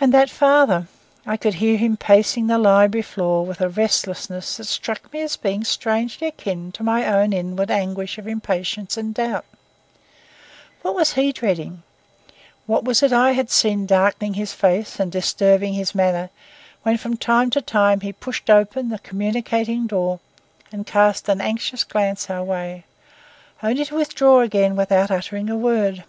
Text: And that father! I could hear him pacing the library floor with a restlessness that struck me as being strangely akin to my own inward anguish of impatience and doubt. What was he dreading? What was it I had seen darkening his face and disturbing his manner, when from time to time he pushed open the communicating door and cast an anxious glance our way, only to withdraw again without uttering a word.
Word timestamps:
And 0.00 0.14
that 0.14 0.30
father! 0.30 0.88
I 1.26 1.36
could 1.36 1.56
hear 1.56 1.76
him 1.76 1.98
pacing 1.98 2.46
the 2.46 2.56
library 2.56 3.02
floor 3.02 3.44
with 3.44 3.60
a 3.60 3.68
restlessness 3.68 4.56
that 4.56 4.64
struck 4.64 5.12
me 5.12 5.20
as 5.20 5.36
being 5.36 5.64
strangely 5.64 6.28
akin 6.28 6.72
to 6.72 6.82
my 6.82 7.06
own 7.06 7.34
inward 7.34 7.70
anguish 7.70 8.16
of 8.16 8.26
impatience 8.26 8.96
and 8.96 9.12
doubt. 9.14 9.44
What 10.80 10.94
was 10.94 11.12
he 11.12 11.30
dreading? 11.30 11.82
What 12.64 12.84
was 12.84 13.02
it 13.02 13.12
I 13.12 13.32
had 13.32 13.50
seen 13.50 13.84
darkening 13.84 14.32
his 14.32 14.54
face 14.54 14.98
and 14.98 15.12
disturbing 15.12 15.74
his 15.74 15.94
manner, 15.94 16.30
when 16.82 16.96
from 16.96 17.18
time 17.18 17.50
to 17.50 17.60
time 17.60 18.00
he 18.00 18.14
pushed 18.14 18.48
open 18.48 18.88
the 18.88 18.98
communicating 18.98 19.86
door 19.86 20.20
and 20.72 20.86
cast 20.86 21.28
an 21.28 21.42
anxious 21.42 21.84
glance 21.84 22.30
our 22.30 22.42
way, 22.42 22.86
only 23.62 23.84
to 23.84 23.94
withdraw 23.94 24.40
again 24.40 24.74
without 24.74 25.10
uttering 25.10 25.50
a 25.50 25.56
word. 25.58 26.02